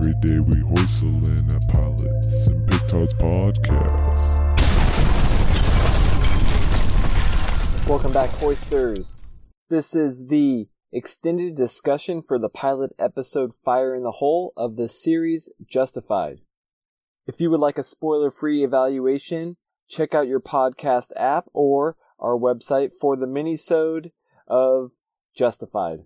[0.00, 4.38] Every day we hoistle in at Pilots and Petards Podcast.
[7.88, 9.20] Welcome back, Hoisters.
[9.68, 14.88] This is the extended discussion for the pilot episode Fire in the Hole of the
[14.88, 16.42] series Justified.
[17.26, 19.56] If you would like a spoiler free evaluation,
[19.88, 24.12] check out your podcast app or our website for the mini-sode
[24.46, 24.92] of
[25.34, 26.04] Justified.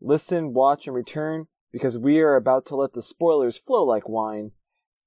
[0.00, 4.52] Listen, watch, and return because we are about to let the spoilers flow like wine.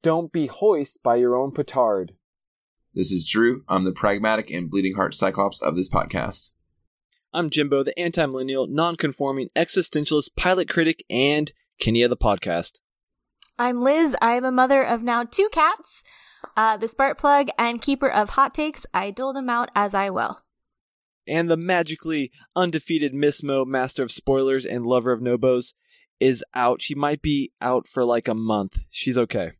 [0.01, 2.15] Don't be hoist by your own petard.
[2.93, 3.63] This is Drew.
[3.67, 6.53] I'm the pragmatic and bleeding heart cyclops of this podcast.
[7.33, 12.79] I'm Jimbo, the anti millennial, non conforming, existentialist, pilot critic, and Kenny of the podcast.
[13.59, 14.15] I'm Liz.
[14.21, 16.03] I am a mother of now two cats,
[16.55, 18.85] uh, the spark plug and keeper of hot takes.
[18.93, 20.41] I dole them out as I will.
[21.27, 25.73] And the magically undefeated Miss Mo, master of spoilers and lover of nobos,
[26.19, 26.81] is out.
[26.81, 28.79] She might be out for like a month.
[28.89, 29.53] She's okay.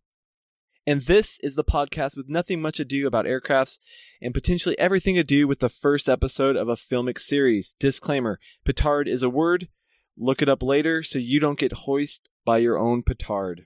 [0.87, 3.79] And this is the podcast with nothing much ado about aircrafts
[4.21, 7.73] and potentially everything to do with the first episode of a filmic series.
[7.79, 9.67] Disclaimer petard is a word.
[10.15, 13.65] Look it up later so you don't get hoist by your own petard.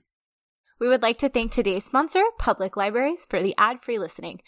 [0.80, 4.40] We would like to thank today's sponsor, Public Libraries, for the ad free listening.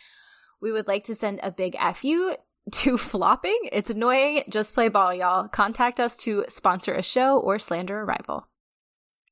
[0.62, 2.36] We would like to send a big FU
[2.70, 3.58] to flopping.
[3.72, 4.44] It's annoying.
[4.48, 5.48] Just play ball, y'all.
[5.48, 8.48] Contact us to sponsor a show or slander a rival.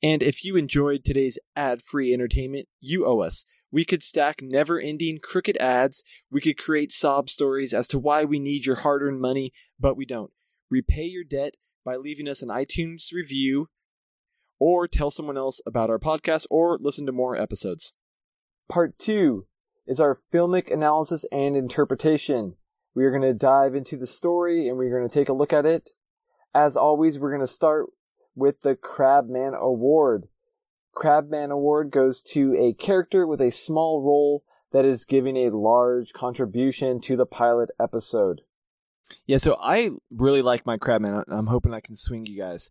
[0.02, 3.44] And if you enjoyed today's ad free entertainment, you owe us.
[3.70, 6.02] We could stack never ending crooked ads.
[6.30, 9.96] We could create sob stories as to why we need your hard earned money, but
[9.96, 10.32] we don't.
[10.70, 13.68] Repay your debt by leaving us an iTunes review
[14.58, 17.92] or tell someone else about our podcast or listen to more episodes.
[18.68, 19.46] Part two
[19.86, 22.54] is our filmic analysis and interpretation.
[22.94, 25.52] We are going to dive into the story and we're going to take a look
[25.52, 25.91] at it.
[26.55, 27.86] As always, we're going to start
[28.34, 30.28] with the Crabman Award.
[30.94, 36.12] Crabman Award goes to a character with a small role that is giving a large
[36.12, 38.42] contribution to the pilot episode.
[39.26, 41.25] Yeah, so I really like my Crabman.
[41.28, 42.70] I'm hoping I can swing you guys.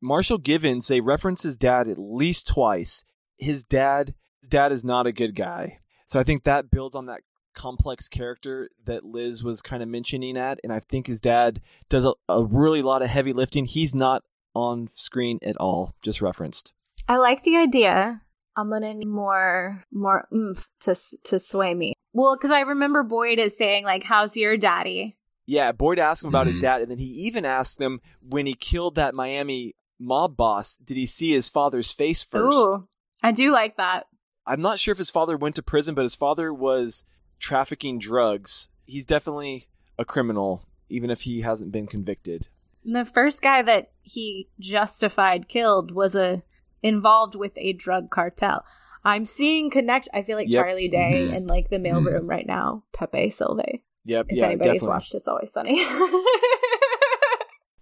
[0.00, 3.04] Marshal Givens, they reference his dad at least twice.
[3.38, 5.78] His dad, his dad is not a good guy.
[6.06, 7.22] So I think that builds on that
[7.58, 12.06] complex character that Liz was kind of mentioning at, and I think his dad does
[12.06, 13.66] a, a really lot of heavy lifting.
[13.66, 14.22] He's not
[14.54, 16.72] on screen at all, just referenced.
[17.08, 18.22] I like the idea.
[18.56, 21.94] I'm gonna need more more oomph to to sway me.
[22.12, 25.16] Well, because I remember Boyd is saying like, "How's your daddy?"
[25.46, 26.52] Yeah, Boyd asked him about Mhm.
[26.54, 30.76] his dad, and then he even asked him when he killed that Miami mob boss,
[30.76, 32.56] did he see his father's face first?
[32.56, 32.86] Ooh,
[33.22, 34.06] I do like that.
[34.46, 37.04] I'm not sure if his father went to prison, but his father was
[37.38, 38.68] trafficking drugs.
[38.86, 39.68] He's definitely
[39.98, 42.48] a criminal, even if he hasn't been convicted.
[42.84, 46.42] The first guy that he justified killed was a
[46.82, 48.64] involved with a drug cartel.
[49.04, 50.08] I'm seeing connect.
[50.14, 50.64] I feel like Yep.
[50.64, 51.34] Charlie Day Mhm.
[51.36, 52.28] in like the mailroom Mhm.
[52.28, 52.84] right now.
[52.92, 53.78] Pepe Silvia.
[54.04, 54.88] Yep, If yeah, anybody's definitely.
[54.88, 55.84] watched It's Always Sunny.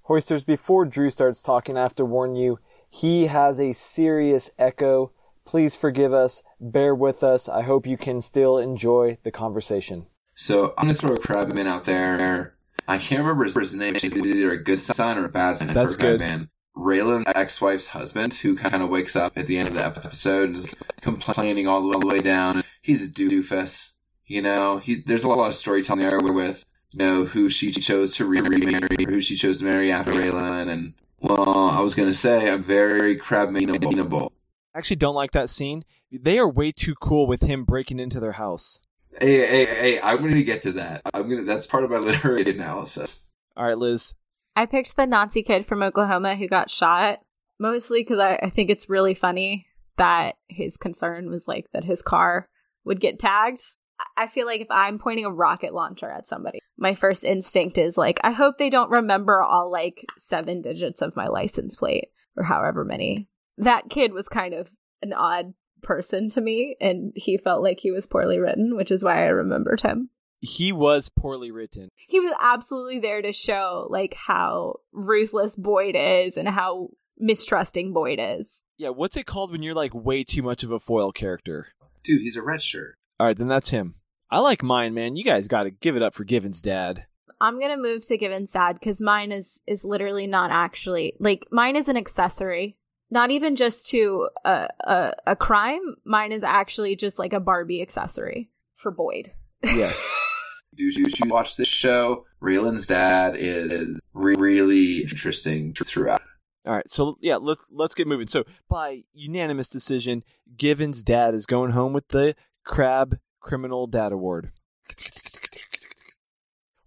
[0.02, 2.58] Hoisters, before Drew starts talking, I have to warn you,
[2.88, 5.12] he has a serious echo.
[5.46, 7.48] Please forgive us, bear with us.
[7.48, 10.06] I hope you can still enjoy the conversation.
[10.34, 12.56] So I'm gonna throw a Crabman out there.
[12.88, 13.94] I can't remember his, his name.
[13.94, 16.20] It's either a good sign or a bad sign That's for good.
[16.20, 16.48] Crabman.
[16.76, 20.58] Raylan's ex-wife's husband, who kind of wakes up at the end of the episode and
[20.58, 20.66] is
[21.00, 22.62] complaining all the, way down.
[22.82, 23.94] He's a doofus.
[24.26, 28.16] You know, he's there's a lot of storytelling there with you know who she chose
[28.16, 30.68] to remarry who she chose to marry after Raylan.
[30.68, 34.32] And well, I was gonna say I'm very Crabmanable.
[34.76, 35.84] I actually don't like that scene.
[36.12, 38.78] They are way too cool with him breaking into their house.
[39.18, 40.00] Hey, hey, hey!
[40.02, 41.00] I'm gonna get to that.
[41.14, 41.44] I'm gonna.
[41.44, 43.24] That's part of my literary analysis.
[43.56, 44.12] All right, Liz.
[44.54, 47.20] I picked the Nazi kid from Oklahoma who got shot,
[47.58, 49.66] mostly because I, I think it's really funny
[49.96, 52.50] that his concern was like that his car
[52.84, 53.62] would get tagged.
[53.98, 57.78] I- I feel like if I'm pointing a rocket launcher at somebody, my first instinct
[57.78, 62.08] is like, I hope they don't remember all like seven digits of my license plate
[62.36, 63.30] or however many.
[63.58, 64.70] That kid was kind of
[65.02, 69.04] an odd person to me, and he felt like he was poorly written, which is
[69.04, 70.10] why I remembered him
[70.40, 71.88] He was poorly written.
[72.08, 76.88] he was absolutely there to show like how ruthless Boyd is and how
[77.18, 78.62] mistrusting Boyd is.
[78.78, 81.68] Yeah, what's it called when you're like way too much of a foil character?
[82.02, 82.94] Dude, he's a red shirt.
[83.18, 83.94] All right, then that's him.
[84.30, 85.16] I like mine, man.
[85.16, 87.06] You guys got to give it up for Given's dad.
[87.40, 91.76] I'm gonna move to Givens' dad because mine is is literally not actually like mine
[91.76, 92.76] is an accessory,
[93.10, 95.96] not even just to a, a a crime.
[96.04, 99.32] Mine is actually just like a Barbie accessory for Boyd.
[99.62, 100.10] Yes.
[100.74, 102.26] Do you should watch this show?
[102.42, 106.20] Raylan's dad is re- really interesting throughout.
[106.66, 108.26] All right, so yeah, let's let's get moving.
[108.26, 110.24] So by unanimous decision,
[110.56, 114.50] Given's dad is going home with the Crab Criminal Dad Award.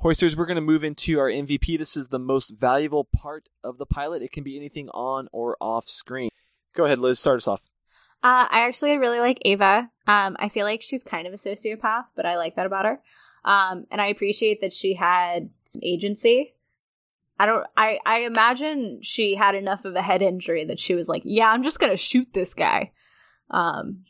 [0.02, 1.78] Hoisters, we're going to move into our MVP.
[1.78, 4.22] This is the most valuable part of the pilot.
[4.22, 6.30] It can be anything on or off screen.
[6.74, 7.20] Go ahead, Liz.
[7.20, 7.62] Start us off.
[8.24, 9.90] Uh, I actually really like Ava.
[10.08, 13.02] Um, I feel like she's kind of a sociopath, but I like that about her.
[13.44, 16.54] Um, and I appreciate that she had some agency.
[17.38, 17.66] I don't.
[17.76, 21.50] I I imagine she had enough of a head injury that she was like, "Yeah,
[21.50, 22.92] I'm just gonna shoot this guy,"
[23.50, 24.04] um,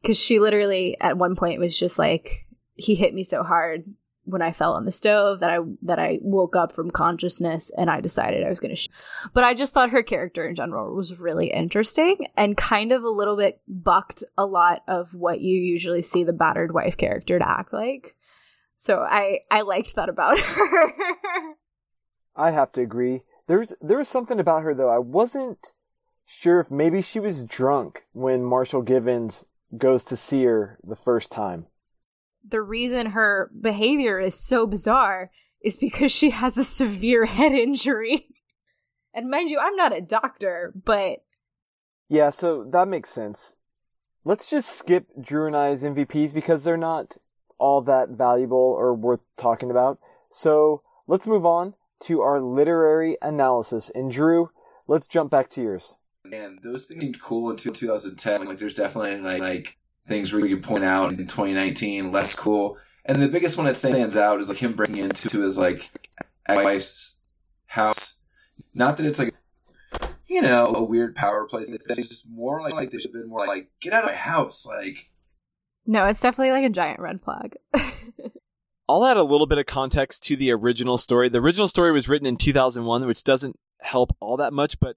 [0.00, 3.84] because she literally at one point was just like, "He hit me so hard
[4.24, 7.90] when I fell on the stove that I that I woke up from consciousness and
[7.90, 8.80] I decided I was going to.
[8.80, 8.88] Sh-.
[9.32, 13.08] But I just thought her character in general was really interesting and kind of a
[13.08, 17.48] little bit bucked a lot of what you usually see the battered wife character to
[17.48, 18.14] act like.
[18.74, 20.92] So I I liked that about her.
[22.36, 23.22] I have to agree.
[23.46, 24.90] There's there was something about her though.
[24.90, 25.72] I wasn't
[26.24, 29.46] sure if maybe she was drunk when Marshal Givens
[29.76, 31.66] goes to see her the first time
[32.46, 35.30] the reason her behavior is so bizarre
[35.62, 38.28] is because she has a severe head injury.
[39.14, 41.24] and mind you, I'm not a doctor, but.
[42.08, 43.54] Yeah, so that makes sense.
[44.24, 47.16] Let's just skip Drew and I's MVPs because they're not
[47.58, 49.98] all that valuable or worth talking about.
[50.30, 51.74] So let's move on
[52.04, 53.90] to our literary analysis.
[53.94, 54.50] And Drew,
[54.86, 55.94] let's jump back to yours.
[56.24, 58.46] Man, those things seemed cool in 2010.
[58.46, 62.76] Like, there's definitely like, like things where you can point out in 2019 less cool.
[63.04, 65.90] And the biggest one that stands out is like him breaking into his like
[66.48, 67.34] wife's
[67.66, 68.16] house.
[68.74, 69.34] Not that it's like
[70.28, 71.78] you know a weird power play thing.
[71.88, 74.16] It's just more like, like there should have been more like get out of my
[74.16, 74.66] house.
[74.66, 75.10] Like
[75.86, 77.56] no, it's definitely like a giant red flag.
[78.88, 81.28] I'll add a little bit of context to the original story.
[81.28, 84.96] The original story was written in 2001, which doesn't help all that much, but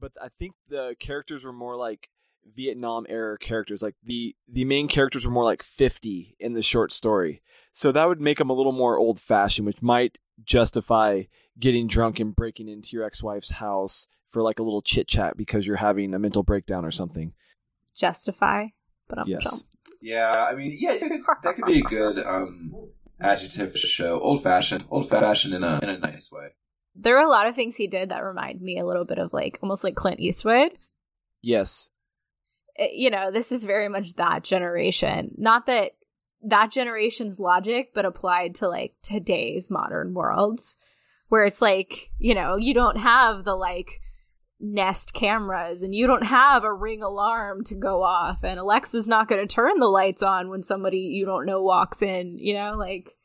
[0.00, 2.08] but I think the characters were more like
[2.54, 3.82] Vietnam era characters.
[3.82, 7.42] Like the the main characters were more like 50 in the short story.
[7.72, 11.24] So that would make them a little more old fashioned, which might justify
[11.58, 15.66] getting drunk and breaking into your ex-wife's house for like a little chit chat because
[15.66, 17.32] you're having a mental breakdown or something.
[17.96, 18.66] Justify,
[19.08, 19.64] but I'm yes.
[20.00, 20.98] Yeah, I mean, yeah,
[21.42, 22.74] that could be a good um,
[23.20, 24.20] adjective for the show.
[24.20, 26.48] Old fashioned, old fashioned in a in a nice way.
[26.94, 29.32] There are a lot of things he did that remind me a little bit of
[29.32, 30.72] like almost like Clint Eastwood.
[31.42, 31.90] Yes.
[32.78, 35.32] Eh, you know, this is very much that generation.
[35.36, 35.92] Not that
[36.46, 40.60] that generation's logic, but applied to like today's modern world,
[41.28, 44.00] where it's like, you know, you don't have the like
[44.60, 49.28] Nest cameras and you don't have a ring alarm to go off, and Alexa's not
[49.28, 52.72] going to turn the lights on when somebody you don't know walks in, you know,
[52.72, 53.16] like.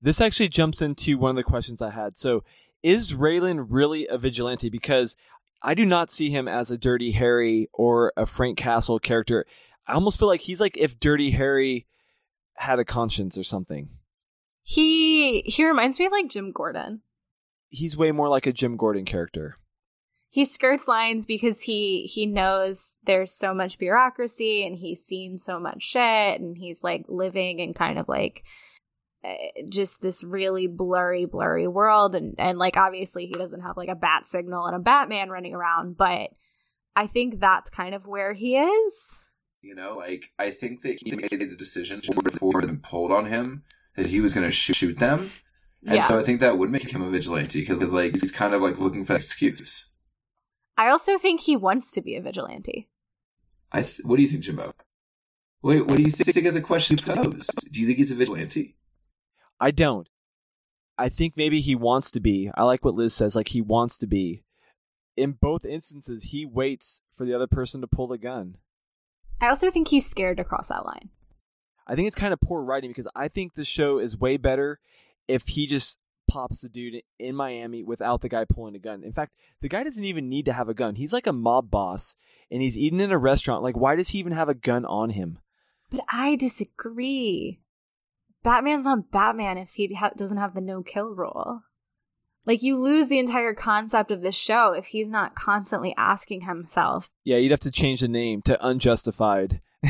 [0.00, 2.16] This actually jumps into one of the questions I had.
[2.16, 2.44] So,
[2.84, 4.70] is Raylan really a vigilante?
[4.70, 5.16] Because
[5.62, 9.44] I do not see him as a Dirty Harry or a Frank Castle character.
[9.86, 11.86] I almost feel like he's like if Dirty Harry
[12.56, 13.88] had a conscience or something.
[14.62, 17.00] He he reminds me of like Jim Gordon.
[17.68, 19.56] He's way more like a Jim Gordon character.
[20.30, 25.58] He skirts lines because he he knows there's so much bureaucracy and he's seen so
[25.58, 28.44] much shit and he's like living in kind of like
[29.24, 33.88] Eh, just this really blurry blurry world and and like obviously he doesn't have like
[33.88, 36.30] a bat signal and a batman running around but
[36.94, 39.18] i think that's kind of where he is
[39.60, 43.64] you know like i think that he made the decision before them pulled on him
[43.96, 45.32] that he was going to shoot them
[45.84, 46.00] and yeah.
[46.00, 48.78] so i think that would make him a vigilante because like he's kind of like
[48.78, 49.94] looking for an excuse
[50.76, 52.88] i also think he wants to be a vigilante
[53.72, 54.72] i th- what do you think jimbo
[55.60, 57.50] Wait, what do you think of the question posed?
[57.72, 58.77] Do you think he's a vigilante?
[59.60, 60.08] I don't.
[60.96, 62.50] I think maybe he wants to be.
[62.54, 64.42] I like what Liz says, like he wants to be.
[65.16, 68.56] In both instances, he waits for the other person to pull the gun.
[69.40, 71.10] I also think he's scared to cross that line.
[71.86, 74.80] I think it's kind of poor writing because I think the show is way better
[75.26, 75.98] if he just
[76.28, 79.02] pops the dude in Miami without the guy pulling a gun.
[79.02, 80.96] In fact, the guy doesn't even need to have a gun.
[80.96, 82.14] He's like a mob boss
[82.50, 83.62] and he's eating in a restaurant.
[83.62, 85.38] Like, why does he even have a gun on him?
[85.90, 87.60] But I disagree.
[88.42, 91.62] Batman's not Batman if he ha- doesn't have the no kill rule.
[92.46, 97.10] Like you lose the entire concept of the show if he's not constantly asking himself.
[97.24, 99.60] Yeah, you'd have to change the name to unjustified.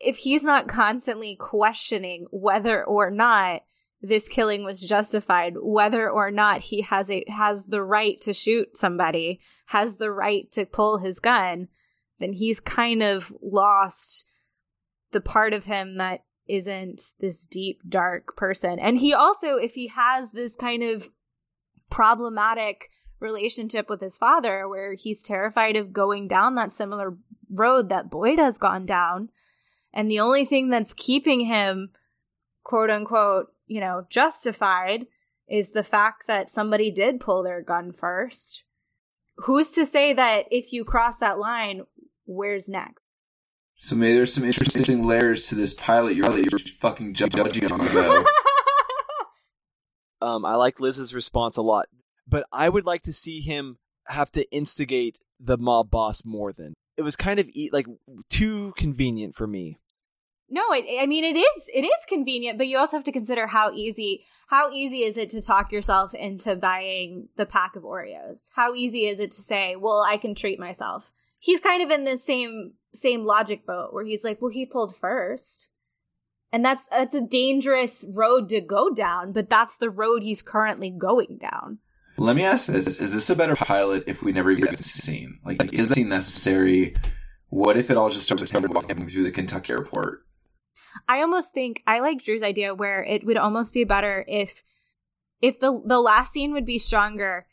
[0.00, 3.62] if he's not constantly questioning whether or not
[4.02, 8.76] this killing was justified, whether or not he has a has the right to shoot
[8.76, 11.68] somebody, has the right to pull his gun,
[12.18, 14.26] then he's kind of lost
[15.12, 18.78] the part of him that isn't this deep, dark person.
[18.78, 21.10] And he also, if he has this kind of
[21.90, 27.16] problematic relationship with his father where he's terrified of going down that similar
[27.50, 29.30] road that Boyd has gone down.
[29.92, 31.90] And the only thing that's keeping him,
[32.62, 35.06] quote unquote, you know, justified
[35.48, 38.64] is the fact that somebody did pull their gun first.
[39.38, 41.82] Who's to say that if you cross that line,
[42.24, 43.05] where's next?
[43.78, 47.84] So maybe there's some interesting layers to this pilot you're, you're fucking ju- judging on,
[47.86, 48.24] though.
[50.22, 51.88] Um, I like Liz's response a lot,
[52.26, 56.74] but I would like to see him have to instigate the mob boss more than
[56.96, 57.86] it was kind of e- like
[58.30, 59.78] too convenient for me.
[60.48, 63.48] No, it, I mean it is it is convenient, but you also have to consider
[63.48, 68.44] how easy how easy is it to talk yourself into buying the pack of Oreos?
[68.54, 72.04] How easy is it to say, "Well, I can treat myself." He's kind of in
[72.04, 75.68] the same same logic boat where he's like, "Well, he pulled first.
[76.52, 80.90] And that's that's a dangerous road to go down, but that's the road he's currently
[80.90, 81.78] going down.
[82.18, 84.82] Let me ask this: Is this a better pilot if we never even get the
[84.82, 85.38] scene?
[85.44, 86.96] Like, is the scene necessary?
[87.48, 90.24] What if it all just starts with him walking through the Kentucky airport?
[91.08, 94.62] I almost think I like Drew's idea where it would almost be better if
[95.42, 97.46] if the the last scene would be stronger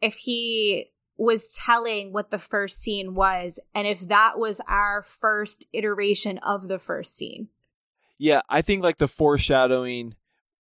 [0.00, 5.66] if he was telling what the first scene was and if that was our first
[5.72, 7.48] iteration of the first scene.
[8.18, 10.14] Yeah, I think like the foreshadowing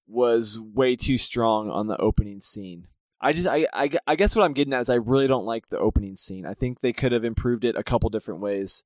[0.07, 2.87] was way too strong on the opening scene.
[3.19, 5.69] I just I, I, I guess what I'm getting at is I really don't like
[5.69, 6.45] the opening scene.
[6.45, 8.83] I think they could have improved it a couple different ways.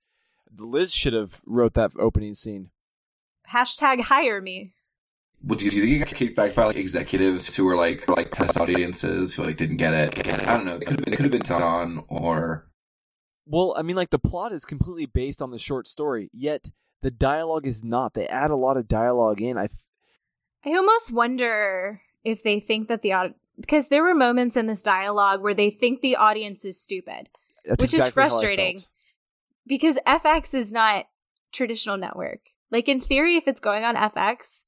[0.58, 2.70] Liz should have wrote that opening scene.
[3.52, 4.74] Hashtag hire me.
[5.44, 8.08] Would you, do you think he got kicked back by like executives who were like
[8.10, 10.28] like test audiences who like didn't get it?
[10.48, 10.76] I don't know.
[10.76, 12.70] It could have been, it could have been done or
[13.46, 16.70] Well, I mean like the plot is completely based on the short story, yet
[17.02, 18.14] the dialogue is not.
[18.14, 19.58] They add a lot of dialogue in.
[19.58, 19.70] I
[20.66, 25.42] I almost wonder if they think that the because there were moments in this dialogue
[25.42, 27.30] where they think the audience is stupid,
[27.64, 28.90] that's which exactly is how I frustrating felt.
[29.66, 31.06] because FX is not
[31.54, 32.42] traditional network.
[32.72, 34.64] Like in theory, if it's going on FX,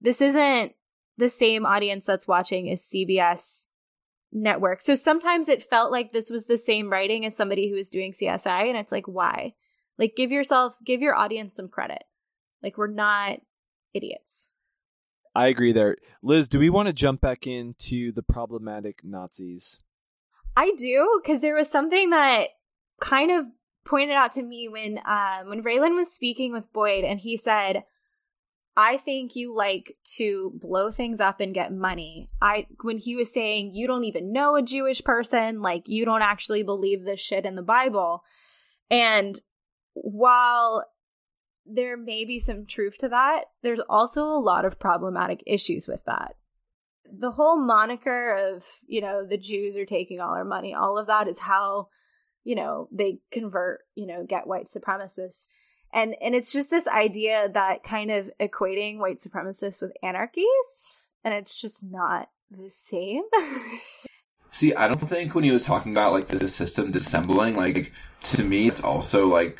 [0.00, 0.72] this isn't
[1.16, 3.66] the same audience that's watching as CBS
[4.32, 4.82] network.
[4.82, 8.12] So sometimes it felt like this was the same writing as somebody who was doing
[8.12, 9.54] CSI, and it's like, why?
[9.98, 12.04] Like, give yourself, give your audience some credit.
[12.62, 13.40] Like, we're not
[13.94, 14.48] idiots.
[15.34, 15.96] I agree there.
[16.22, 19.80] Liz, do we want to jump back into the problematic Nazis?
[20.56, 22.48] I do because there was something that
[23.00, 23.44] kind of
[23.84, 27.84] pointed out to me when um, when Raylan was speaking with Boyd, and he said,
[28.76, 33.32] "I think you like to blow things up and get money." I when he was
[33.32, 37.44] saying you don't even know a Jewish person, like you don't actually believe this shit
[37.44, 38.22] in the Bible,
[38.90, 39.40] and
[39.94, 40.84] while
[41.64, 46.04] there may be some truth to that, there's also a lot of problematic issues with
[46.04, 46.36] that
[47.12, 51.06] the whole moniker of you know the jews are taking all our money all of
[51.06, 51.88] that is how
[52.44, 55.46] you know they convert you know get white supremacists
[55.92, 61.34] and and it's just this idea that kind of equating white supremacists with anarchists and
[61.34, 63.22] it's just not the same
[64.56, 68.42] See, I don't think when he was talking about like the system dissembling, like to
[68.42, 69.58] me, it's also like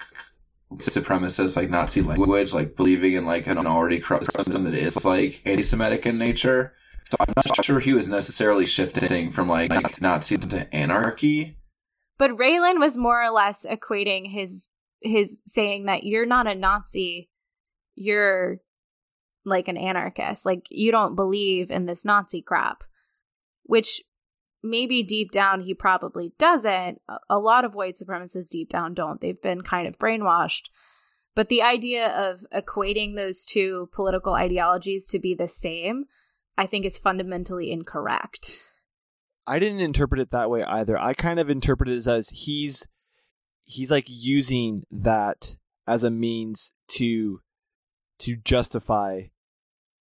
[0.76, 5.42] supremacist, like Nazi language, like believing in like an already corrupt system that is like
[5.45, 6.73] anti-Semitic in nature.
[7.11, 11.59] So I'm not sure he was necessarily shifting from like Nazi to anarchy.
[12.16, 14.68] but raylan was more or less equating his
[15.06, 17.30] his saying that you're not a nazi
[17.94, 18.58] you're
[19.46, 20.44] like an anarchist.
[20.44, 22.84] Like you don't believe in this nazi crap
[23.66, 24.02] which
[24.62, 27.00] maybe deep down he probably doesn't.
[27.28, 29.20] A- lot of white supremacists deep down don't.
[29.20, 30.70] They've been kind of brainwashed.
[31.34, 36.04] But the idea of equating those two political ideologies to be the same
[36.58, 38.62] i think is fundamentally incorrect.
[39.46, 40.98] I didn't interpret it that way either.
[40.98, 42.88] I kind of interpreted it as he's
[43.66, 45.56] he's like using that
[45.87, 47.40] as a means to
[48.18, 49.23] to justify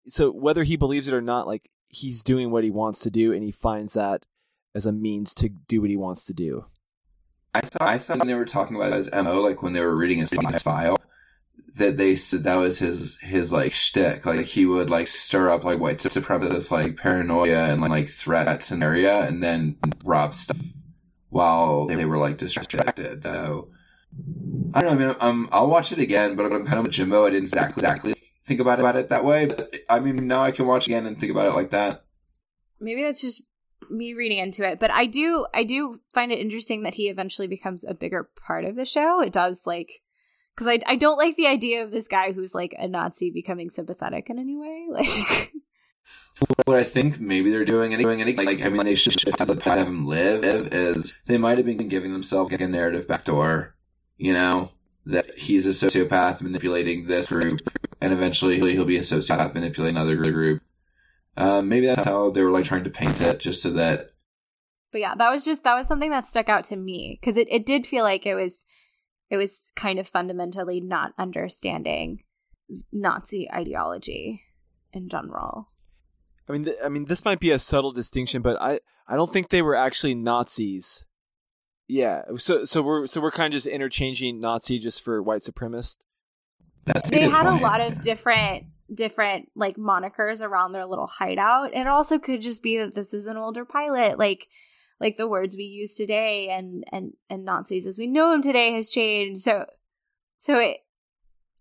[0.08, 3.34] so whether he believes it or not like he's doing what he wants to do
[3.34, 4.26] and he finds that
[4.76, 6.66] as a means to do what he wants to do.
[7.54, 9.96] I thought I thought when they were talking about as mo, like when they were
[9.96, 10.30] reading his
[10.62, 10.98] file,
[11.78, 14.26] that they said that was his his like shtick.
[14.26, 18.84] Like he would like stir up like white supremacist like paranoia and like threats in
[18.84, 20.58] area, and then rob stuff
[21.36, 23.24] while they were like distracted.
[23.24, 23.70] So
[24.74, 25.06] I don't know.
[25.06, 27.26] I mean, um, I'll watch it again, but I'm kind of a Jimbo.
[27.26, 28.16] I didn't exactly exactly
[28.46, 31.20] think about about it that way, but I mean, now I can watch again and
[31.20, 32.06] think about it like that.
[32.80, 33.42] maybe that's just
[33.90, 37.48] me reading into it but i do i do find it interesting that he eventually
[37.48, 40.02] becomes a bigger part of the show it does like
[40.54, 43.70] because I, I don't like the idea of this guy who's like a nazi becoming
[43.70, 45.52] sympathetic in any way like
[46.66, 49.64] What I think maybe they're doing, and doing anything like I mean, they should have,
[49.64, 50.44] have him live.
[50.44, 53.76] Is they might have been giving themselves like a narrative backdoor,
[54.18, 54.72] you know,
[55.06, 57.62] that he's a sociopath manipulating this group,
[58.02, 60.62] and eventually he'll be a sociopath manipulating another group.
[61.38, 64.12] Um, maybe that's how they were like trying to paint it, just so that.
[64.92, 67.48] But yeah, that was just that was something that stuck out to me because it,
[67.50, 68.66] it did feel like it was
[69.30, 72.24] it was kind of fundamentally not understanding
[72.92, 74.42] Nazi ideology
[74.94, 75.70] in general.
[76.48, 79.32] I mean, th- I mean, this might be a subtle distinction, but I, I don't
[79.32, 81.06] think they were actually Nazis.
[81.88, 85.98] Yeah, so so we're so we're kind of just interchanging Nazi just for white supremacist.
[86.86, 87.62] That's they good had point.
[87.62, 91.76] a lot of different different like monikers around their little hideout.
[91.76, 94.48] It also could just be that this is an older pilot, like
[95.00, 98.74] like the words we use today and and and Nazis as we know them today
[98.74, 99.42] has changed.
[99.42, 99.66] So
[100.38, 100.78] so it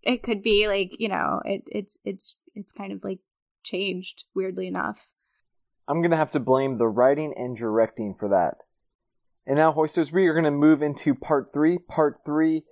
[0.01, 3.19] it could be like you know it it's it's it's kind of like
[3.65, 5.09] changed weirdly enough.
[5.87, 8.55] I'm going to have to blame the writing and directing for that.
[9.45, 11.77] And now, Hoisters, we are going to move into part three.
[11.77, 12.63] Part three.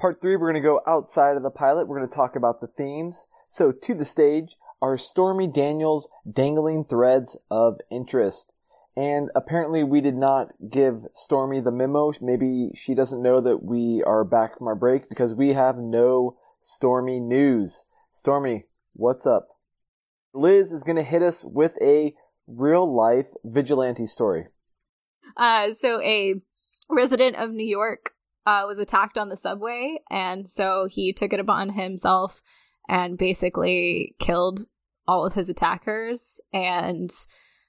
[0.00, 1.86] Part three, we're going to go outside of the pilot.
[1.86, 3.26] We're going to talk about the themes.
[3.48, 8.52] So, to the stage are Stormy Daniels' dangling threads of interest.
[8.96, 12.12] And apparently, we did not give Stormy the memo.
[12.20, 16.38] Maybe she doesn't know that we are back from our break because we have no
[16.58, 17.84] Stormy news.
[18.12, 18.64] Stormy,
[18.94, 19.51] what's up?
[20.34, 22.14] Liz is going to hit us with a
[22.46, 24.48] real life vigilante story.
[25.36, 26.34] Uh, so a
[26.90, 28.10] resident of New York
[28.46, 32.42] uh, was attacked on the subway, and so he took it upon himself
[32.88, 34.66] and basically killed
[35.06, 36.40] all of his attackers.
[36.52, 37.10] And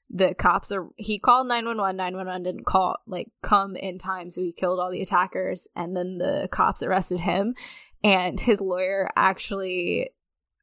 [0.10, 4.52] the cops are he called 911 911 didn't call like come in time so he
[4.52, 7.56] killed all the attackers and then the cops arrested him
[8.04, 10.10] and his lawyer actually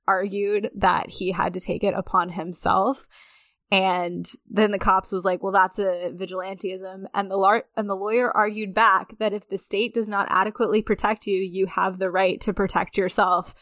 [0.07, 3.07] argued that he had to take it upon himself.
[3.73, 7.95] And then the cops was like well that's a vigilantism and the lar- and the
[7.95, 12.11] lawyer argued back that if the state does not adequately protect you you have the
[12.11, 13.54] right to protect yourself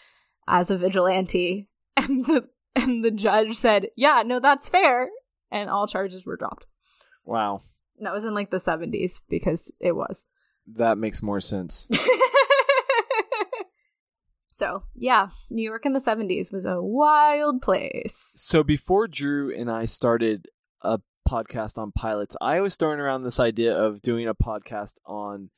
[0.46, 1.68] as a vigilante.
[1.98, 5.08] And the and the judge said yeah no that's fair.
[5.50, 6.66] And all charges were dropped.
[7.24, 7.62] Wow,
[7.98, 10.24] and that was in like the 70s because it was.
[10.66, 11.88] That makes more sense.
[14.58, 19.70] so yeah new york in the 70s was a wild place So before Drew and
[19.70, 20.48] I started
[20.82, 25.50] a podcast on pilots, I was throwing around this idea of doing a podcast on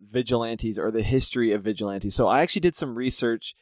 [0.00, 2.14] vigilantes or the history of vigilantes.
[2.14, 3.54] So I actually did some research.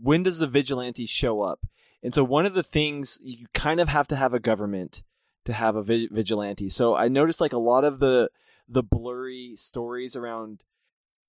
[0.00, 1.60] When does the vigilante show up?
[2.02, 5.02] And so one of the things you kind of have to have a government
[5.46, 6.68] to have a vigilante.
[6.68, 8.30] So I noticed like a lot of the
[8.68, 10.64] the blurry stories around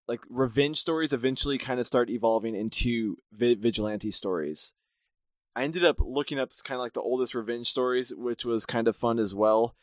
[0.08, 4.74] like revenge stories eventually kind of start evolving into vi- vigilante stories.
[5.56, 8.88] I ended up looking up kind of like the oldest revenge stories, which was kind
[8.88, 9.76] of fun as well.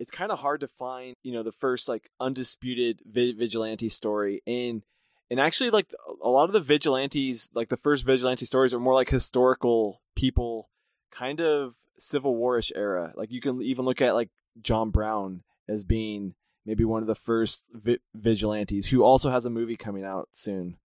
[0.00, 4.42] It's kind of hard to find, you know, the first like undisputed vi- vigilante story,
[4.46, 4.82] and
[5.30, 8.94] and actually like a lot of the vigilantes, like the first vigilante stories, are more
[8.94, 10.70] like historical people,
[11.12, 13.12] kind of Civil Warish era.
[13.14, 17.14] Like you can even look at like John Brown as being maybe one of the
[17.14, 20.76] first vi- vigilantes, who also has a movie coming out soon.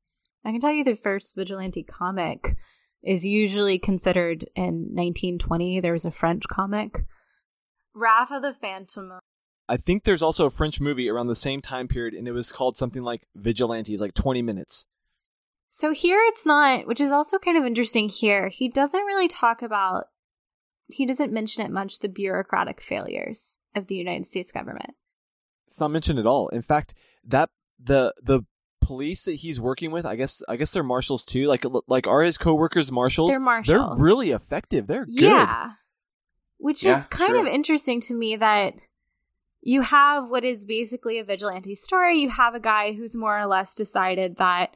[0.45, 2.55] i can tell you the first vigilante comic
[3.03, 7.05] is usually considered in 1920 there was a french comic
[7.93, 9.13] wrath of the phantom
[9.69, 12.51] I think there's also a French movie around the same time period, and it was
[12.51, 14.85] called something like Vigilante, like 20 minutes.
[15.69, 18.47] So here it's not, which is also kind of interesting here.
[18.47, 20.05] He doesn't really talk about,
[20.87, 24.91] he doesn't mention it much, the bureaucratic failures of the United States government.
[25.67, 26.47] It's not mentioned at all.
[26.49, 26.93] In fact,
[27.25, 27.49] that
[27.79, 28.41] the the
[28.81, 31.45] police that he's working with, I guess, I guess they're marshals too.
[31.47, 33.31] Like like are his coworkers marshals?
[33.31, 33.97] They're marshals.
[33.97, 34.87] They're really effective.
[34.87, 35.15] They're good.
[35.21, 35.71] Yeah.
[36.57, 37.41] Which Yeah, is kind sure.
[37.41, 38.73] of interesting to me that
[39.61, 42.19] you have what is basically a vigilante story.
[42.21, 44.75] You have a guy who's more or less decided that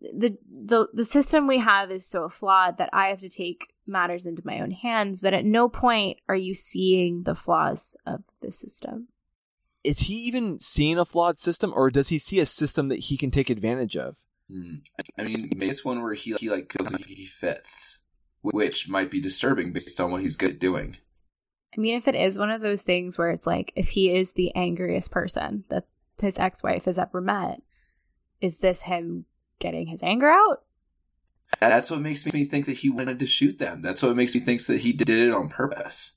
[0.00, 4.24] the the the system we have is so flawed that I have to take matters
[4.24, 8.50] into my own hands, but at no point are you seeing the flaws of the
[8.50, 9.08] system.
[9.84, 13.16] Is he even seeing a flawed system, or does he see a system that he
[13.16, 14.16] can take advantage of?
[14.50, 14.76] Hmm.
[15.18, 18.00] I mean, maybe it's one where he he like goes and he fits,
[18.42, 20.96] which might be disturbing based on what he's good at doing.
[21.76, 24.32] I mean, if it is one of those things where it's like, if he is
[24.32, 25.86] the angriest person that
[26.20, 27.60] his ex wife has ever met,
[28.40, 29.24] is this him
[29.58, 30.62] getting his anger out?
[31.60, 33.82] That's what makes me think that he wanted to shoot them.
[33.82, 36.14] That's what makes me think that he did it on purpose.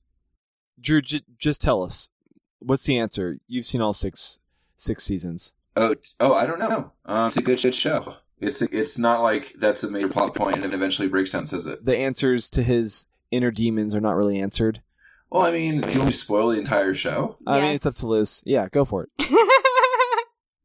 [0.80, 2.10] Drew, j- just tell us
[2.60, 3.40] what's the answer.
[3.48, 4.40] You've seen all six
[4.76, 5.54] six seasons.
[5.76, 6.92] Oh, oh, I don't know.
[7.06, 8.18] Um, it's a good shit show.
[8.40, 11.66] It's it's not like that's a major plot point and it eventually breaks down says
[11.66, 11.86] it.
[11.86, 14.82] The answers to his inner demons are not really answered.
[15.30, 17.38] Well, I mean, do you want me to spoil the entire show?
[17.46, 18.42] I mean, it's up to Liz.
[18.46, 19.30] Yeah, go for it.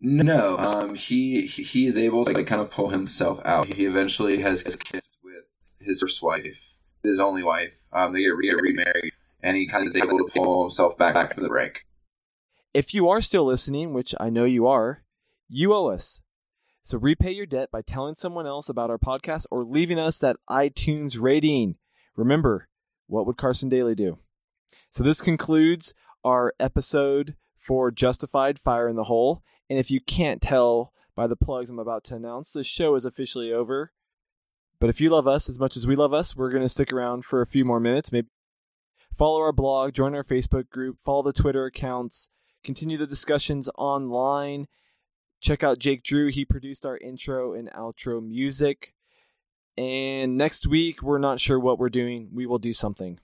[0.05, 3.67] No, um, he he he is able to like kind of pull himself out.
[3.67, 5.45] He eventually has, has kids with
[5.81, 6.75] his first wife,
[7.05, 7.87] his only wife.
[7.93, 10.97] Um, they get, re- get remarried, and he kind of is able to pull himself
[10.97, 11.85] back from the brink.
[12.73, 15.05] If you are still listening, which I know you are,
[15.49, 16.23] you owe us.
[16.83, 20.37] So repay your debt by telling someone else about our podcast or leaving us that
[20.49, 21.77] iTunes rating.
[22.17, 22.69] Remember,
[23.07, 24.19] what would Carson Daly do?
[24.91, 29.43] So this concludes our episode for Justified Fire in the Hole.
[29.69, 33.05] And if you can't tell by the plugs I'm about to announce, the show is
[33.05, 33.93] officially over.
[34.81, 36.93] But if you love us as much as we love us, we're going to stick
[36.93, 38.11] around for a few more minutes.
[38.11, 38.29] Maybe
[39.17, 42.29] follow our blog, join our Facebook group, follow the Twitter accounts,
[42.65, 44.67] continue the discussions online.
[45.41, 46.29] Check out Jake Drew.
[46.29, 48.95] He produced our intro and outro music.
[49.77, 52.29] And next week, we're not sure what we're doing.
[52.33, 53.19] We will do something.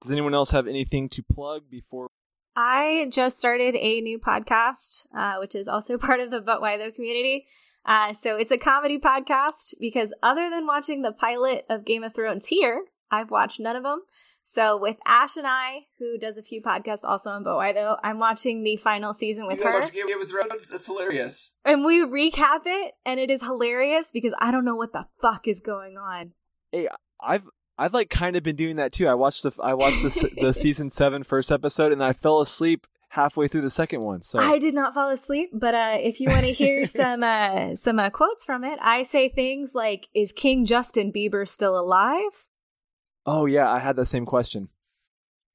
[0.00, 2.08] Does anyone else have anything to plug before?
[2.56, 6.76] I just started a new podcast, uh, which is also part of the But Why
[6.76, 7.46] Though community.
[7.86, 12.14] Uh, so it's a comedy podcast because other than watching the pilot of Game of
[12.14, 14.02] Thrones here, I've watched none of them.
[14.46, 17.96] So with Ash and I, who does a few podcasts also on But Why Though,
[18.04, 19.80] I'm watching the final season with you guys her.
[19.80, 20.68] watch Game of Thrones?
[20.68, 21.56] That's hilarious.
[21.64, 25.48] And we recap it, and it is hilarious because I don't know what the fuck
[25.48, 26.32] is going on.
[26.70, 26.88] Hey,
[27.20, 27.44] I've
[27.78, 29.08] I've like kind of been doing that too.
[29.08, 32.86] I watched the I watched the, the season seven first episode, and I fell asleep
[33.08, 34.22] halfway through the second one.
[34.22, 37.74] So I did not fall asleep, but uh, if you want to hear some uh,
[37.76, 42.46] some uh, quotes from it, I say things like, "Is King Justin Bieber still alive?"
[43.26, 44.68] Oh yeah, I had that same question.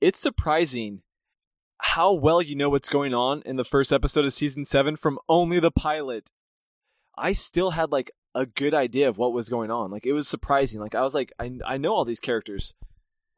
[0.02, 1.02] It's surprising
[1.80, 5.20] how well you know what's going on in the first episode of season 7 from
[5.30, 6.32] only the pilot.
[7.18, 9.92] I still had like a good idea of what was going on.
[9.92, 10.80] Like it was surprising.
[10.80, 12.74] Like I was like I I know all these characters.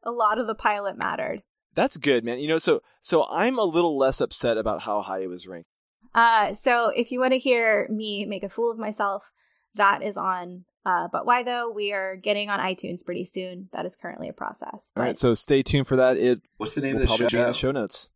[0.02, 1.42] A lot of the pilot mattered.
[1.74, 2.38] That's good, man.
[2.38, 5.68] You know, so so I'm a little less upset about how high it was ranked.
[6.14, 9.32] Uh, so if you want to hear me make a fool of myself,
[9.74, 10.64] that is on.
[10.84, 11.70] Uh, but why though?
[11.70, 13.68] We are getting on iTunes pretty soon.
[13.72, 14.82] That is currently a process.
[14.96, 16.16] All right, so stay tuned for that.
[16.16, 17.46] It What's the name will of the probably be in show?
[17.46, 18.10] the show notes.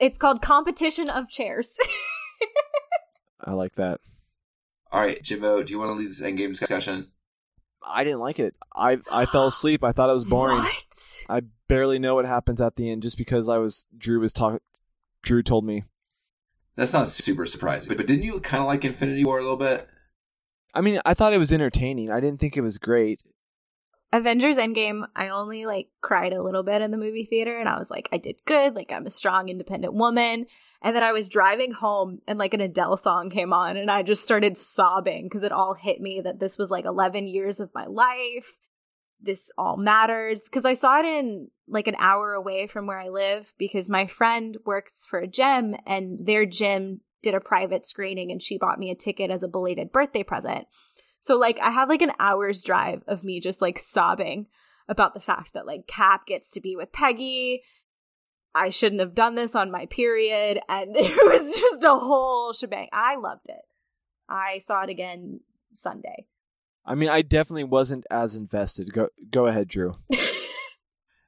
[0.00, 1.70] it's called Competition of Chairs.
[3.44, 4.00] I like that.
[4.90, 7.08] All right, Jimbo, do you want to lead this endgame discussion?
[7.86, 8.56] I didn't like it.
[8.74, 9.84] I I fell asleep.
[9.84, 10.58] I thought it was boring.
[10.58, 11.24] What?
[11.28, 14.60] I barely know what happens at the end just because I was Drew was talking.
[15.22, 15.84] Drew told me.
[16.76, 19.56] That's not super surprising, but, but didn't you kind of like Infinity War a little
[19.56, 19.88] bit?
[20.76, 22.10] I mean, I thought it was entertaining.
[22.10, 23.22] I didn't think it was great.
[24.12, 27.78] Avengers Endgame, I only like cried a little bit in the movie theater and I
[27.78, 28.74] was like, I did good.
[28.74, 30.46] Like, I'm a strong, independent woman.
[30.82, 34.02] And then I was driving home and like an Adele song came on and I
[34.02, 37.70] just started sobbing because it all hit me that this was like 11 years of
[37.74, 38.58] my life.
[39.18, 43.08] This all matters because I saw it in like an hour away from where I
[43.08, 48.30] live because my friend works for a gym and their gym did a private screening
[48.30, 50.66] and she bought me a ticket as a belated birthday present.
[51.18, 54.46] So like I have like an hour's drive of me just like sobbing
[54.88, 57.62] about the fact that like Cap gets to be with Peggy.
[58.54, 62.88] I shouldn't have done this on my period and it was just a whole shebang.
[62.92, 63.62] I loved it.
[64.28, 65.40] I saw it again
[65.72, 66.26] Sunday.
[66.84, 68.92] I mean, I definitely wasn't as invested.
[68.92, 69.96] Go go ahead, Drew.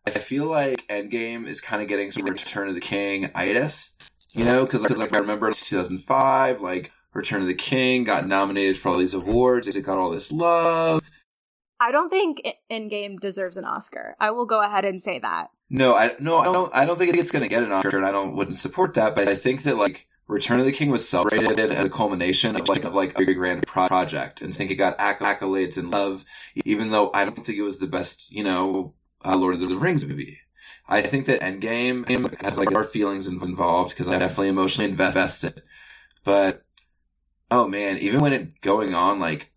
[0.06, 3.96] I feel like Endgame is kind of getting some Return of the King itis,
[4.34, 8.90] you know, because like, I remember 2005, like Return of the King got nominated for
[8.90, 11.02] all these awards, it got all this love.
[11.80, 14.16] I don't think Endgame deserves an Oscar.
[14.18, 15.48] I will go ahead and say that.
[15.70, 16.74] No, I no, I don't.
[16.74, 19.14] I don't think it's going to get an Oscar, and I don't wouldn't support that.
[19.14, 22.68] But I think that like Return of the King was celebrated as a culmination of
[22.68, 25.78] like of like a big grand pro- project, and I think it got acc- accolades
[25.78, 26.24] and love,
[26.64, 29.76] even though I don't think it was the best, you know, uh, Lord of the
[29.76, 30.38] Rings movie.
[30.88, 35.62] I think that Endgame has like our feelings involved because I definitely emotionally invested.
[36.24, 36.64] But
[37.50, 39.52] oh man, even when it going on, like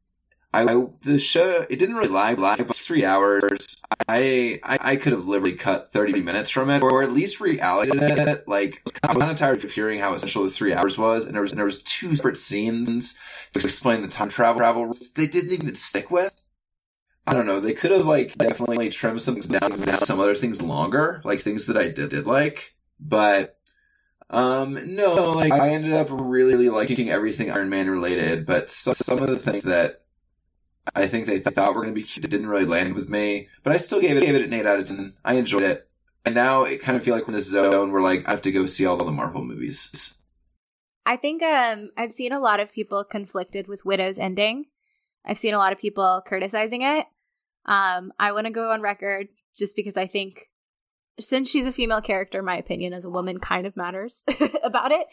[0.54, 3.78] I, I the show it didn't really lag lag about three hours.
[4.10, 8.28] I, I I could have literally cut thirty minutes from it, or at least reallocated
[8.28, 8.48] it.
[8.48, 11.42] Like I'm kind of tired of hearing how essential the three hours was, and there
[11.42, 13.18] was and there was two separate scenes
[13.54, 16.46] to explain the time travel travel they didn't even stick with.
[17.32, 17.62] I don't know.
[17.62, 21.40] They could have like definitely trimmed some things down, down some other things longer, like
[21.40, 22.76] things that I did did like.
[23.00, 23.58] But
[24.30, 28.92] um, no, like I ended up really, really liking everything Iron Man related, but so,
[28.92, 30.02] some of the things that
[30.94, 33.48] I think they thought were going to be cute didn't really land with me.
[33.64, 35.14] But I still gave it gave it an eight out of ten.
[35.24, 35.90] I enjoyed it,
[36.26, 38.42] and now it kind of feel like we're in this zone where like I have
[38.42, 40.22] to go see all the Marvel movies.
[41.06, 44.66] I think um I've seen a lot of people conflicted with Widow's ending.
[45.26, 47.06] I've seen a lot of people criticizing it.
[47.66, 50.50] Um I want to go on record just because I think
[51.20, 54.24] since she's a female character, my opinion as a woman kind of matters
[54.64, 55.08] about it.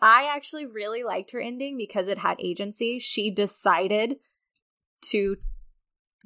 [0.00, 2.98] I actually really liked her ending because it had agency.
[2.98, 4.16] She decided
[5.10, 5.36] to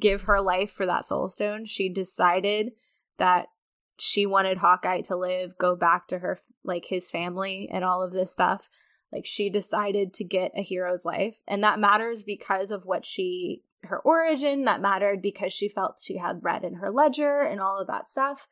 [0.01, 1.67] give her life for that soul stone.
[1.67, 2.73] She decided
[3.19, 3.47] that
[3.99, 8.13] she wanted Hawkeye to live, go back to her like his family and all of
[8.13, 8.69] this stuff.
[9.13, 13.63] Like she decided to get a hero's life, and that matters because of what she
[13.85, 17.81] her origin, that mattered because she felt she had read in her ledger and all
[17.81, 18.49] of that stuff.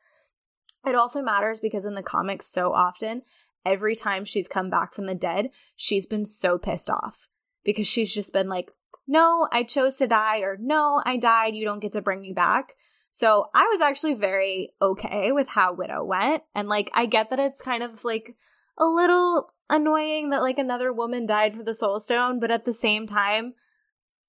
[0.87, 3.23] It also matters because in the comics so often
[3.65, 7.27] every time she's come back from the dead, she's been so pissed off
[7.65, 8.71] because she's just been like,
[9.09, 12.33] "No, I chose to die," or "No, I died, you don't get to bring me
[12.33, 12.75] back."
[13.11, 16.45] So I was actually very okay with how Widow went.
[16.55, 18.37] And like, I get that it's kind of like
[18.79, 22.73] a little annoying that like another woman died for the Soul Stone, but at the
[22.73, 23.55] same time,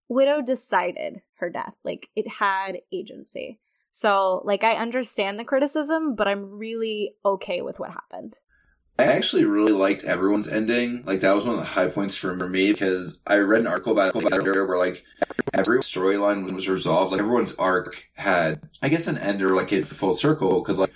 [0.09, 1.75] Widow decided her death.
[1.83, 3.59] Like, it had agency.
[3.91, 8.37] So, like, I understand the criticism, but I'm really okay with what happened.
[8.99, 11.03] I actually really liked everyone's ending.
[11.05, 13.91] Like that was one of the high points for me because I read an article
[13.91, 15.05] about it where like
[15.53, 17.11] every storyline was resolved.
[17.11, 20.91] Like everyone's arc had, I guess, an end or like it full circle because like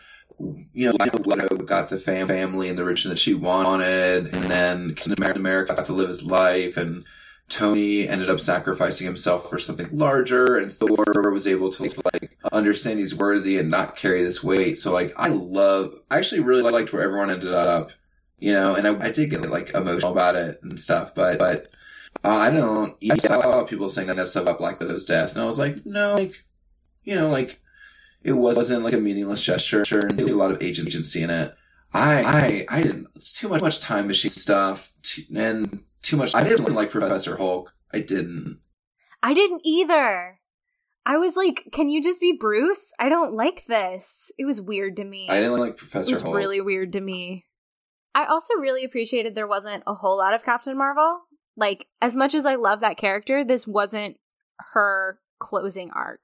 [0.73, 4.95] you know, Widow got the fam- family and the riches that she wanted, and then
[5.35, 7.05] America got to live his life, and
[7.51, 12.99] Tony ended up sacrificing himself for something larger, and Thor was able to like understand
[12.99, 14.77] he's worthy and not carry this weight.
[14.77, 17.91] So like, I love, I actually really liked where everyone ended up,
[18.39, 21.69] you know, and I, I did get like emotional about it and stuff, but but
[22.23, 22.95] uh, I don't.
[23.11, 25.45] I saw a lot of people saying that stuff up like those death, and I
[25.45, 26.45] was like, no, like,
[27.03, 27.59] you know, like
[28.23, 31.53] it wasn't like a meaningless gesture, and a lot of agency in it.
[31.93, 33.07] I I I didn't.
[33.13, 34.93] It's too much, much time machine stuff,
[35.35, 36.35] and too much.
[36.35, 37.73] I didn't like Professor Hulk.
[37.93, 38.59] I didn't.
[39.23, 40.39] I didn't either.
[41.05, 42.91] I was like, can you just be Bruce?
[42.99, 44.31] I don't like this.
[44.37, 45.27] It was weird to me.
[45.29, 46.35] I didn't like Professor it was Hulk.
[46.35, 47.45] really weird to me.
[48.13, 51.21] I also really appreciated there wasn't a whole lot of Captain Marvel.
[51.55, 54.17] Like, as much as I love that character, this wasn't
[54.73, 56.21] her closing arc.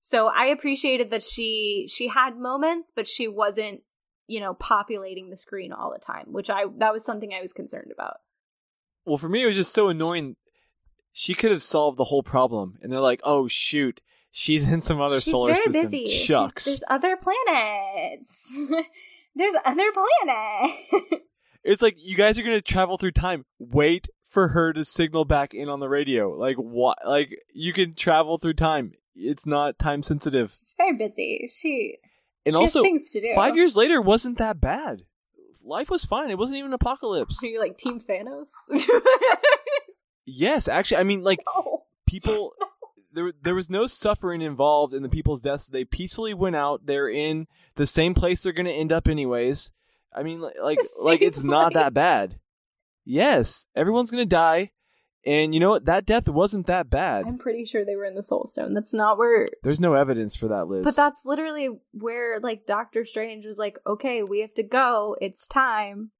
[0.00, 3.80] So I appreciated that she she had moments, but she wasn't,
[4.28, 7.52] you know, populating the screen all the time, which I that was something I was
[7.52, 8.18] concerned about.
[9.06, 10.36] Well, for me, it was just so annoying.
[11.12, 15.00] She could have solved the whole problem, and they're like, "Oh shoot, she's in some
[15.00, 16.06] other She's solar very system." busy.
[16.06, 16.64] She's- Shucks.
[16.66, 18.58] there's other planets.
[19.34, 21.22] there's other planets.
[21.64, 23.44] It's like you guys are gonna travel through time.
[23.58, 26.30] Wait for her to signal back in on the radio.
[26.30, 26.98] Like what?
[27.06, 28.92] Like you can travel through time.
[29.14, 30.50] It's not time sensitive.
[30.50, 31.48] She's very busy.
[31.50, 31.96] She
[32.44, 33.32] And she also, has things to do.
[33.34, 35.02] five years later wasn't that bad.
[35.66, 36.30] Life was fine.
[36.30, 37.42] It wasn't even an apocalypse.
[37.42, 38.50] Are you like Team Thanos?
[40.26, 41.84] Yes, actually, I mean, like no.
[42.04, 42.52] people
[43.12, 45.68] there there was no suffering involved in the people's deaths.
[45.68, 46.84] They peacefully went out.
[46.84, 49.70] They're in the same place they're going to end up anyways.
[50.12, 52.40] I mean li- like like it's not that bad.
[53.04, 54.72] Yes, everyone's going to die.
[55.26, 55.86] And you know what?
[55.86, 57.26] That death wasn't that bad.
[57.26, 58.74] I'm pretty sure they were in the Soul Stone.
[58.74, 59.46] That's not where.
[59.64, 60.84] There's no evidence for that, Liz.
[60.84, 65.16] But that's literally where like Doctor Strange was like, "Okay, we have to go.
[65.20, 66.12] It's time."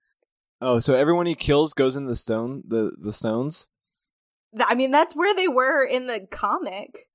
[0.61, 3.69] oh, so everyone he kills goes in the stone, the the stones.
[4.59, 7.09] I mean, that's where they were in the comic.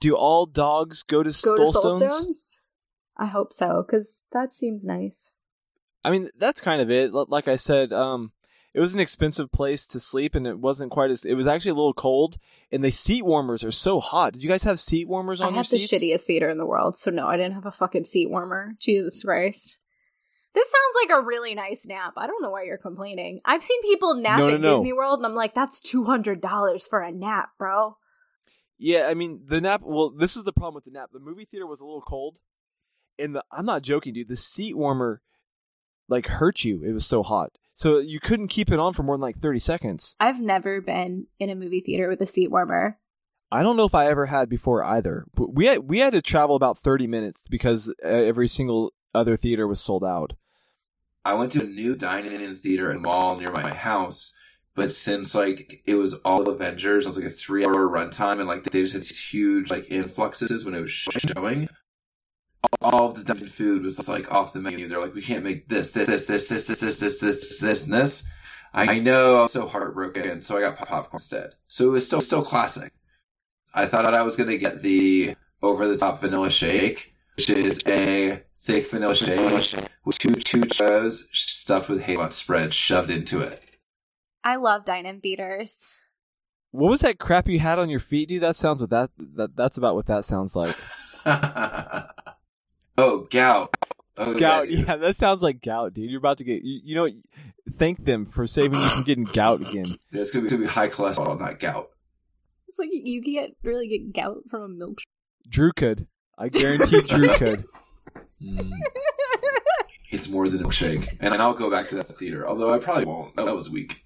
[0.00, 2.12] Do all dogs go to Go soul to Soul stones?
[2.12, 2.60] Stones.
[3.16, 5.32] I hope so, because that seems nice.
[6.04, 7.12] I mean, that's kind of it.
[7.12, 8.32] Like I said, um,
[8.72, 11.24] it was an expensive place to sleep, and it wasn't quite as.
[11.24, 12.38] It was actually a little cold,
[12.70, 14.34] and the seat warmers are so hot.
[14.34, 15.92] Did you guys have seat warmers on I your had the seats?
[15.92, 18.74] shittiest theater in the world, so no, I didn't have a fucking seat warmer.
[18.78, 19.78] Jesus Christ.
[20.52, 22.14] This sounds like a really nice nap.
[22.16, 23.40] I don't know why you're complaining.
[23.44, 24.72] I've seen people nap No, no, at no.
[24.74, 27.96] Disney World, and I'm like, that's two hundred dollars for a nap, bro.
[28.78, 29.82] Yeah, I mean the nap.
[29.84, 31.10] Well, this is the problem with the nap.
[31.12, 32.40] The movie theater was a little cold,
[33.18, 34.28] and the I'm not joking, dude.
[34.28, 35.22] The seat warmer
[36.08, 36.82] like hurt you.
[36.82, 39.58] It was so hot, so you couldn't keep it on for more than like 30
[39.58, 40.16] seconds.
[40.20, 42.98] I've never been in a movie theater with a seat warmer.
[43.52, 45.24] I don't know if I ever had before either.
[45.34, 49.36] But we had we had to travel about 30 minutes because uh, every single other
[49.36, 50.34] theater was sold out.
[51.24, 54.34] I went to a new dining-in theater and mall near my house,
[54.74, 58.62] but since like it was all Avengers, it was like a three-hour runtime, and like
[58.64, 61.68] they just had these huge like influxes when it was showing.
[62.82, 64.88] All of the dining food was like off the menu.
[64.88, 67.84] They're like, we can't make this, this, this, this, this, this, this, this, this, this,
[67.84, 68.28] and this.
[68.72, 71.54] I know, I was so heartbroken, so I got popcorn instead.
[71.66, 72.92] So it was still still classic.
[73.74, 79.14] I thought I was gonna get the over-the-top vanilla shake, which is a thick vanilla
[79.14, 79.40] shake
[80.04, 83.62] with two two churros stuffed with hazelnut spread shoved into it.
[84.44, 85.96] I love dine-in theaters.
[86.70, 88.42] What was that crap you had on your feet, dude?
[88.42, 90.76] That sounds what that, that that's about what that sounds like.
[92.98, 93.74] Oh, gout.
[94.16, 94.66] Oh, Gout.
[94.68, 94.86] dude.
[94.86, 96.10] Yeah, that sounds like gout, dude.
[96.10, 96.62] You're about to get.
[96.62, 97.08] You, you know,
[97.74, 99.96] thank them for saving you from getting gout again.
[100.12, 101.88] Yeah, it's gonna be, gonna be high cholesterol, not gout.
[102.68, 105.04] It's like you can get really get gout from a milkshake.
[105.48, 106.06] Drew could.
[106.36, 107.64] I guarantee Drew could.
[108.42, 108.70] Mm.
[110.10, 112.46] It's more than a milkshake, and I'll go back to that theater.
[112.46, 113.36] Although I probably won't.
[113.36, 114.04] That was weak.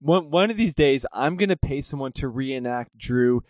[0.00, 3.42] One one of these days, I'm gonna pay someone to reenact Drew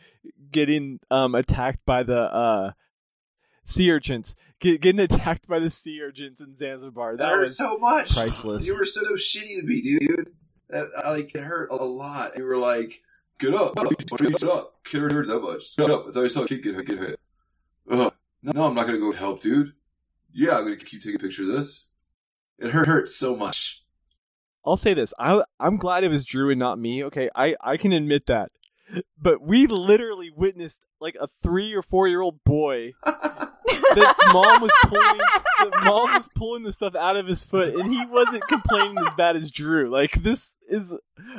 [0.51, 2.71] getting um attacked by the uh
[3.66, 7.16] sea urchins, get, getting attacked by the sea urchins in Zanzibar.
[7.16, 8.14] That, That hurt so much.
[8.14, 8.66] priceless.
[8.66, 10.31] You were so shitty to me, dude.
[10.70, 12.37] That, I, like it hurt a lot.
[12.37, 13.02] You were like,
[13.38, 15.76] "Get up, get up, kid hurt that much.
[15.76, 16.87] Get up." I thought I saw a kid get hit.
[16.87, 17.20] Get hit.
[17.90, 18.12] Ugh.
[18.42, 19.74] No, I'm not gonna go help, dude.
[20.33, 21.87] Yeah, I'm gonna keep taking a picture of this.
[22.59, 23.85] It hurt, hurt so much.
[24.64, 25.14] I'll say this.
[25.18, 27.05] I I'm glad it was Drew and not me.
[27.05, 28.50] Okay, I I can admit that.
[29.20, 32.92] But we literally witnessed like a three or four year old boy
[34.33, 35.20] mom was pulling
[35.85, 39.37] mom was pulling the stuff out of his foot and he wasn't complaining as bad
[39.37, 39.90] as Drew.
[39.90, 40.92] Like this is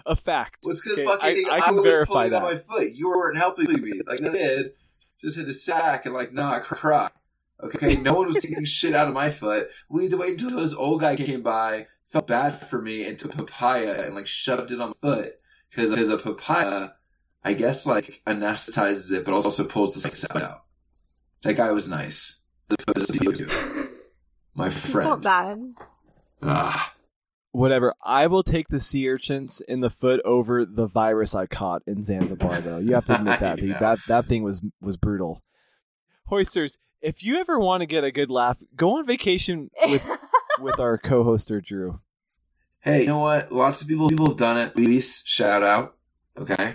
[0.05, 0.63] a fact.
[0.63, 2.43] Well, Okay, fucking I, I I, can was verify pulling that.
[2.43, 2.91] on my foot.
[2.93, 4.01] You weren't helping me.
[4.05, 4.73] Like the kid
[5.21, 7.09] just hit a sack and like not cry.
[7.63, 9.69] Okay, no one was taking shit out of my foot.
[9.89, 13.17] We had to wait until this old guy came by, felt bad for me, and
[13.17, 16.89] took papaya and like shoved it on the foot because because a papaya,
[17.43, 20.65] I guess like anesthetizes it, but also pulls the sex out.
[21.43, 22.43] That guy was nice.
[22.69, 23.89] As opposed to you,
[24.55, 25.75] my I felt friend.
[25.79, 25.85] bad.
[26.41, 26.93] Ah,
[27.51, 27.93] Whatever.
[28.03, 32.03] I will take the sea urchins in the foot over the virus I caught in
[32.03, 32.77] Zanzibar though.
[32.79, 33.59] You have to admit that.
[33.59, 33.69] dude.
[33.69, 33.79] Yeah.
[33.79, 35.41] That that thing was was brutal.
[36.25, 40.05] Hoisters, if you ever want to get a good laugh, go on vacation with
[40.59, 41.99] with our co-hoster Drew.
[42.81, 43.51] hey, you know what?
[43.51, 44.75] Lots of people people have done it.
[44.75, 45.95] Luis, shout out.
[46.37, 46.73] Okay.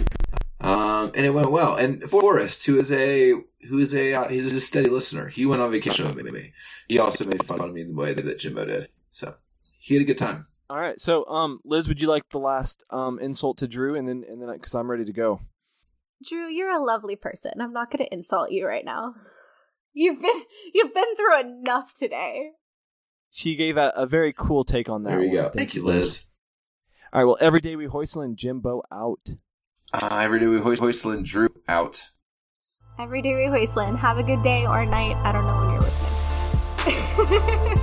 [0.63, 1.75] Um, and it went well.
[1.75, 3.35] And Forrest, who is a
[3.69, 5.29] who is a uh, he's a steady listener.
[5.29, 6.53] He went on vacation with me.
[6.89, 8.89] He also made fun of me in the way that Jimbo did.
[9.11, 9.35] So
[9.81, 10.47] he had a good time.
[10.71, 10.99] All right.
[11.01, 14.41] So, um, Liz, would you like the last um insult to Drew, and then and
[14.41, 15.41] then because I'm ready to go.
[16.25, 17.53] Drew, you're a lovely person.
[17.61, 19.15] I'm not going to insult you right now.
[19.93, 22.53] You've been you've been through enough today.
[23.31, 25.11] She gave a, a very cool take on that.
[25.11, 25.37] There you one.
[25.37, 25.51] go.
[25.57, 26.27] Thank you, Liz.
[27.13, 27.27] All right.
[27.27, 29.31] Well, every day we hoistle and Jimbo out.
[29.93, 32.11] Uh, every day we hoist Hoistland Drew out.
[32.99, 33.99] Every day we Wasteland.
[33.99, 35.17] Have a good day or night.
[35.17, 37.79] I don't know when you're listening.